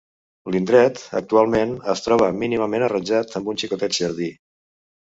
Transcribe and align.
L'indret, 0.53 1.01
actualment, 1.19 1.75
es 1.95 2.03
troba 2.07 2.31
mínimament 2.41 2.89
arranjat 2.89 3.39
amb 3.43 3.55
un 3.55 3.65
xicotet 3.65 4.01
jardí. 4.03 4.37